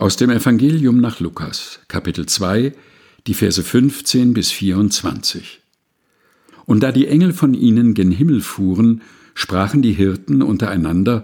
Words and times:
Aus 0.00 0.16
dem 0.16 0.30
Evangelium 0.30 0.98
nach 0.98 1.20
Lukas, 1.20 1.80
Kapitel 1.86 2.24
2, 2.24 2.72
die 3.26 3.34
Verse 3.34 3.62
15 3.62 4.32
bis 4.32 4.50
24. 4.50 5.60
Und 6.64 6.82
da 6.82 6.90
die 6.90 7.06
Engel 7.06 7.34
von 7.34 7.52
ihnen 7.52 7.92
gen 7.92 8.10
Himmel 8.10 8.40
fuhren, 8.40 9.02
sprachen 9.34 9.82
die 9.82 9.92
Hirten 9.92 10.40
untereinander, 10.40 11.22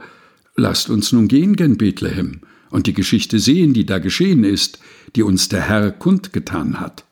Lasst 0.56 0.90
uns 0.90 1.10
nun 1.10 1.26
gehen 1.26 1.56
gen 1.56 1.78
Bethlehem 1.78 2.42
und 2.68 2.86
die 2.86 2.92
Geschichte 2.92 3.38
sehen, 3.38 3.72
die 3.72 3.86
da 3.86 3.98
geschehen 3.98 4.44
ist, 4.44 4.78
die 5.14 5.22
uns 5.22 5.48
der 5.48 5.62
Herr 5.62 5.90
kundgetan 5.90 6.78
hat. 6.78 7.06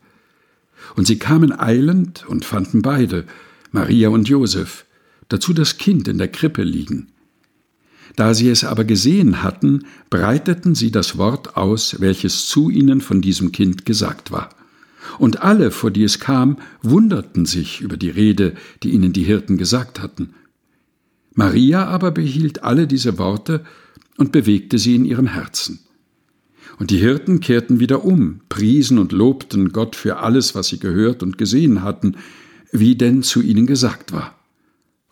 Und 0.96 1.07
sie 1.07 1.19
kamen 1.19 1.59
eilend 1.59 2.27
und 2.29 2.45
fanden 2.45 2.83
beide, 2.83 3.25
Maria 3.71 4.11
und 4.11 4.29
Josef, 4.29 4.85
dazu 5.31 5.55
das 5.55 5.79
Kind 5.79 6.09
in 6.09 6.19
der 6.19 6.29
Krippe 6.29 6.62
liegen. 6.62 7.14
Da 8.17 8.33
sie 8.35 8.49
es 8.49 8.65
aber 8.65 8.85
gesehen 8.85 9.43
hatten, 9.43 9.87
breiteten 10.09 10.75
sie 10.75 10.91
das 10.91 11.19
Wort 11.19 11.57
aus, 11.57 11.96
welches 12.01 12.46
zu 12.46 12.71
ihnen 12.71 13.01
von 13.01 13.21
diesem 13.21 13.51
Kind 13.51 13.85
gesagt 13.85 14.31
war. 14.31 14.50
Und 15.18 15.43
alle, 15.43 15.71
vor 15.71 15.91
die 15.91 16.05
es 16.05 16.21
kam, 16.21 16.58
wunderten 16.82 17.45
sich 17.46 17.81
über 17.81 17.96
die 17.96 18.11
Rede, 18.11 18.55
die 18.82 18.91
ihnen 18.91 19.13
die 19.13 19.25
Hirten 19.25 19.58
gesagt 19.58 20.00
hatten. 20.00 20.35
Maria 21.35 21.86
aber 21.86 22.13
behielt 22.13 22.63
alle 22.63 22.86
diese 22.86 23.19
Worte 23.19 23.64
und 24.17 24.33
bewegte 24.33 24.79
sie 24.79 24.94
in 24.94 25.05
ihrem 25.05 25.27
Herzen. 25.27 25.81
Und 26.79 26.91
die 26.91 26.99
Hirten 26.99 27.41
kehrten 27.41 27.81
wieder 27.81 28.05
um, 28.05 28.41
priesen 28.49 28.99
und 28.99 29.13
lobten 29.13 29.72
Gott 29.72 29.96
für 29.96 30.19
alles, 30.19 30.55
was 30.55 30.69
sie 30.69 30.79
gehört 30.79 31.22
und 31.22 31.39
gesehen 31.39 31.83
hatten, 31.83 32.17
wie 32.72 32.97
denn 32.97 33.22
zu 33.22 33.42
ihnen 33.42 33.67
gesagt 33.67 34.12
war. 34.12 34.36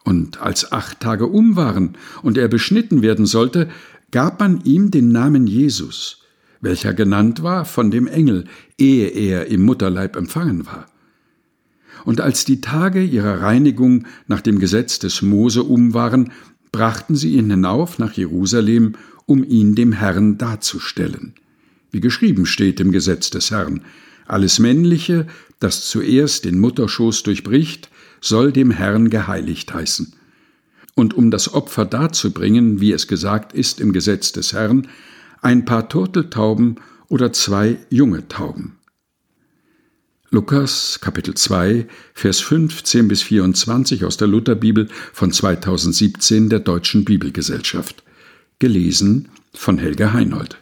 Und 0.04 0.40
als 0.40 0.72
acht 0.72 1.00
Tage 1.00 1.26
um 1.26 1.56
waren 1.56 1.96
und 2.22 2.36
er 2.36 2.48
beschnitten 2.48 3.02
werden 3.02 3.26
sollte, 3.26 3.68
gab 4.10 4.40
man 4.40 4.60
ihm 4.64 4.90
den 4.90 5.10
Namen 5.10 5.46
Jesus, 5.46 6.18
welcher 6.60 6.94
genannt 6.94 7.42
war 7.42 7.64
von 7.64 7.90
dem 7.90 8.06
Engel, 8.06 8.44
ehe 8.78 9.08
er 9.08 9.46
im 9.46 9.62
Mutterleib 9.62 10.16
empfangen 10.16 10.66
war. 10.66 10.86
Und 12.04 12.20
als 12.20 12.44
die 12.44 12.60
Tage 12.60 13.02
ihrer 13.02 13.42
Reinigung 13.42 14.06
nach 14.26 14.40
dem 14.40 14.58
Gesetz 14.58 14.98
des 14.98 15.22
Mose 15.22 15.62
um 15.62 15.94
waren, 15.94 16.32
brachten 16.72 17.14
sie 17.14 17.34
ihn 17.36 17.50
hinauf 17.50 17.98
nach 17.98 18.12
Jerusalem, 18.14 18.94
um 19.26 19.44
ihn 19.44 19.74
dem 19.74 19.92
Herrn 19.92 20.36
darzustellen. 20.38 21.34
Wie 21.90 22.00
geschrieben 22.00 22.46
steht 22.46 22.80
im 22.80 22.90
Gesetz 22.90 23.30
des 23.30 23.50
Herrn, 23.50 23.82
alles 24.26 24.58
Männliche, 24.58 25.26
das 25.60 25.86
zuerst 25.88 26.44
den 26.44 26.58
Mutterschoß 26.58 27.22
durchbricht, 27.22 27.90
soll 28.22 28.52
dem 28.52 28.70
Herrn 28.70 29.10
geheiligt 29.10 29.74
heißen. 29.74 30.14
Und 30.94 31.12
um 31.12 31.30
das 31.30 31.52
Opfer 31.52 31.84
darzubringen, 31.84 32.80
wie 32.80 32.92
es 32.92 33.06
gesagt 33.08 33.52
ist 33.52 33.80
im 33.80 33.92
Gesetz 33.92 34.32
des 34.32 34.54
Herrn, 34.54 34.88
ein 35.42 35.66
paar 35.66 35.88
Turteltauben 35.90 36.76
oder 37.08 37.32
zwei 37.32 37.78
junge 37.90 38.28
Tauben. 38.28 38.78
Lukas 40.30 41.00
Kapitel 41.02 41.34
2, 41.34 41.86
Vers 42.14 42.40
15 42.40 43.06
bis 43.06 43.20
24 43.22 44.06
aus 44.06 44.16
der 44.16 44.28
Lutherbibel 44.28 44.88
von 45.12 45.30
2017 45.30 46.48
der 46.48 46.60
Deutschen 46.60 47.04
Bibelgesellschaft. 47.04 48.02
Gelesen 48.58 49.28
von 49.52 49.76
Helga 49.76 50.14
Heinold. 50.14 50.56